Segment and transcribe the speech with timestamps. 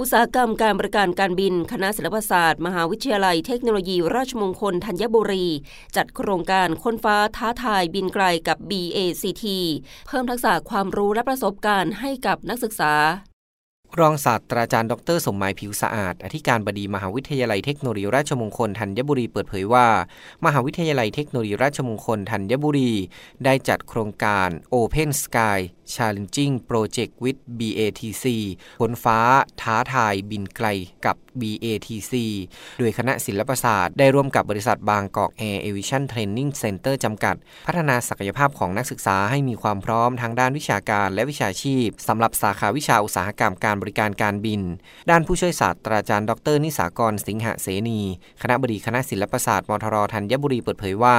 [0.00, 5.46] อุตสาหกรรมการบริการการบิน คณะศิลปศาสตร์ มหาวิทยาลัยเทคโนโลยี ราชมงคลธัญบุรี
[5.96, 9.44] จัดโครงการค้นฟ้าท้าทายบินไกลกับ BACT
[10.06, 12.94] เพิ่มทักษะความรู้และประสบการณ์ให้กับนักศึกษา
[14.00, 19.86] รองศาสตราจารย์ดร สมหมายผิวสะอาด อธิการบดีมหาวิทยาลัยเทคโนโลยีราชมงคลธัญบุรีเปิดเผยว่า
[20.44, 22.92] มหาวิทยาลัยเทคโนโลยีราชมงคลธัญบุรี
[23.44, 25.58] ได้จัดโครงการ Open Sky
[25.94, 28.24] Challenging Project with BATC
[28.80, 29.18] ค้นฟ้า
[29.62, 30.66] ท้าทายบินไกล
[31.06, 32.12] กับ BATC
[32.78, 37.34] โดยคณะศิลปศาสตร์ได้ร่วมกับบริษัทบางกอกแอร์เอวิชั่นเทรนนิ่งเซ็นเตอร์จำกัด
[37.66, 44.60] พัฒนาศักยภาพของนักศึกษาให้มีความพร้อมทางด้านวิชาการและวิชาชีพสำหรับสาขาวิชาอุตสาหกรรมการบริการการบิน
[45.10, 48.00] ด้านผู้ช่วยศาสตราจารย์ดร นิสากรสิงหเสนี
[48.42, 51.16] คณบดีคณะศิลปศาสตร์มทรธัญบุรีเปิดเผยว่า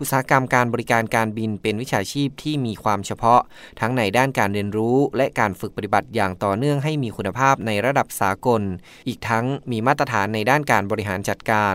[0.00, 3.40] อุตสาหกรรมการบริการการบินเป็นวิชาชีพที่มีความเฉพาะ
[3.80, 8.62] ทั้งในด้านการเรียนรู้ และการฝึกปฏิบัติอย่างต่อเนื่องให้มีคุณภาพในระดับสากล
[9.08, 11.74] อีกทั้งมีมาตรฐานในด้านการบริหารจัดการ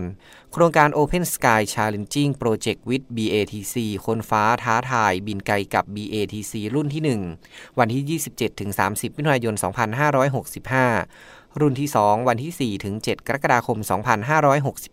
[0.52, 7.02] โครงการ Open Sky Challenging Project with BATC คนฟ้าท้าทาย บินไกลกับ BATC รุ่นที่
[7.40, 8.20] 1 วันที่
[8.66, 9.54] 27-30 มิถุนายน
[10.36, 12.72] 2565รุ่นที่ 2 วันที่
[13.02, 13.78] 4-7กรกฎาคม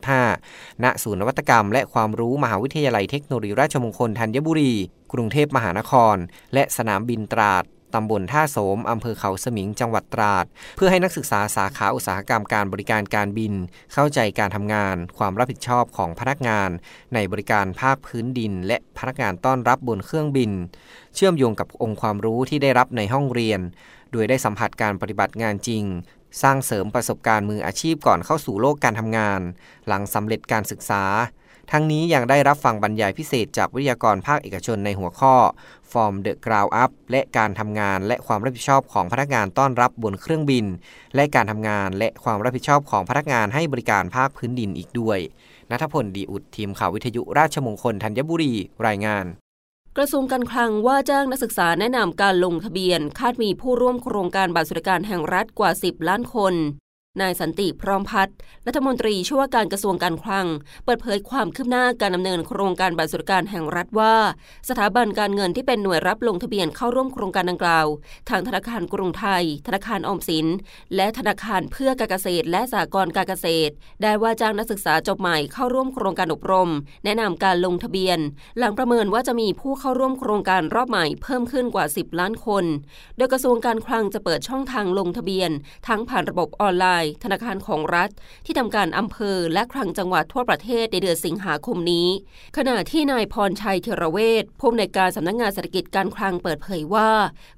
[0.04, 4.73] 2565 ณ ศูนย์นวัตกรรม และความรู้มหาวิทยาลัยเทคโนโลยีราชมงคลธัญบุรี
[5.13, 6.15] กรุงเทพมหานคร
[6.53, 7.65] และสนามบินตราด
[7.95, 13.53] ตำบลท่าโสม อำเภอเขาสมิง จังหวัดตราด เพื่อให้นักศึกษาสาขาอุตสาหกรรมการบริการการบิน
[13.93, 16.69] เข้าใจการทำงาน ความรับผิดชอบของพนักงาน
[17.13, 20.52] ในบริการภาคพื้นดิน และพนักงานต้อนรับบนเครื่องบิน
[21.15, 23.59] เชื่อมโยงกับองค์ความรู้ที่ได้รับในห้องเรียน
[24.11, 25.83] โดยได้สัมผัสการปฏิบัติงานจริง
[26.41, 29.41] สร้างเสริมประสบการณ์มืออาชีพก่อนเข้าสู่โลกการทำงาน
[29.87, 31.03] หลังสำเร็จการศึกษา
[31.71, 35.35] ทั้งนี้ยังได้รับฟังบรรยายพิเศษจากวิทยากรภาคเอกชนในหัวข้อ
[35.91, 40.65] Form the Ground Up และการทำงานและความรับผิดชอบของพนักงานต้อนรับบนเครื่องบิน
[41.15, 45.19] และการทำงานและความรับผิดชอบของพนักงานให้บริการภาคพื้นดินอีกด้วย
[45.71, 48.53] นัทพลดีอุดทีมข่าววิทยุราชมงคลธัญบุรี
[48.87, 49.25] รายงาน
[49.97, 56.53] กระทรวงการคลังว่าจ้างนักศึกษาแนะนำการลงทะเบียน คาดมีผู้ร่วมโครงการบัตรสวัสดิการแห่งรัฐกว่า 10 ล้านคน
[57.21, 58.35] นายสันติพร้อมพัฒน์
[58.67, 60.47] รัฐมนตรีช่วยว่าการกระทรวงการคลัง
[60.85, 64.15] เปิดเผยความคืบหน้าการดำเนินโครงการบัตรสวัสดิการแห่งรัฐว่า
[64.69, 67.87] สถาบันการเงินที่เป็นหน่วยรับลงทะเบียนเข้าร่วมโครงการดังกล่าว
[68.30, 70.47] ทางธนาคารกรุงไทย ธนาคารออมสิน
[70.95, 76.69] และธนาคารเพื่อการเกษตร และสหกรณ์การเกษตร ได้ว่าจ้างนักศึกษาจบใหม่เข้าร่วมโครงการอบรม
[77.05, 78.19] แนะนำการลงทะเบียน
[78.57, 82.65] หลังประเมินว่าจะมีผู้เข้าร่วมโครงการรอบใหม่เพิ่มขึ้นกว่า 10 ล้านคน
[83.17, 85.51] โดยกระทรวงการคลังจะเปิดช่องทางลงทะเบียน
[85.87, 88.09] ทั้งผ่านระบบออนไลน์ธนาคารของรัฐ
[88.45, 92.08] ที่ทำการอำเภอและคลังจังหวัดทั่วประเทศในเดือนสิงหาคมนี้
[92.58, 97.09] ขณะที่นายพรชัยเทระเวชผู้อำนวยการสำนักงงานเศรษฐกิจการคลังเปิดเผยว่า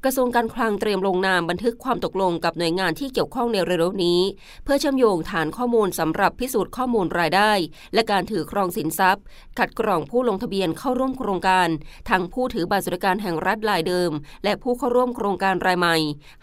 [0.03, 4.21] กระทรวงการคลังเตรียมลงนามบันทึกความตกลงกับหน่วยงานที่เกี่ยวข้องในเร็วๆนี้
[4.63, 7.51] เพื่อเชื่อมโยงฐานข้อมูลสำหรับพิสูจน์ข้อมูลรายได้
[7.93, 9.23] และการถือครองสินทรัพย์
[9.57, 11.67] คัดกรองผู้ลงทะเบียนเข้าร่วมโครงการ
[12.09, 14.11] ทั้งผู้ถือบัตรสวัสดิการแห่งรัฐรายเดิม
[14.43, 15.95] และผู้เข้าร่วมโครงการรายใหม่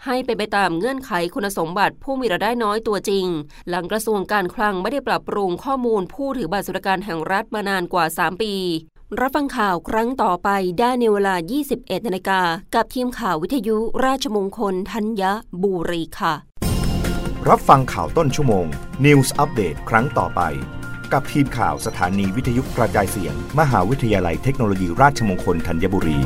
[0.05, 3.27] ให้เป็นไปตามเงื่อนไขคุณสมบัติผู้มีรายได้น้อยตัวจริง
[3.69, 8.53] หลังกระทรวงการคลังไม่ได้ปรับปรุงข้อมูลผู้ถือบัตรสวัสดิการแห่งรัฐมานานกว่า 3 ปี
[9.19, 11.35] รับฟังข่าวครั้งต่อไปได้ในเวลา
[11.71, 12.41] 21นาฬิกา
[12.75, 15.23] กับทีมข่าววิทยุราชมงคลธัญ
[15.63, 16.33] บุรีค่ะ
[17.49, 18.65] รับฟังข่าวต้นชั่วโมง
[19.05, 20.41] News อัปเดตครั้งต่อไป
[21.13, 26.19] กับทีมข่าวสถานีวิทยุกระจายเสียง มหาวิทยาลัยเทคโนโลยีราชมงคลธัญบุรี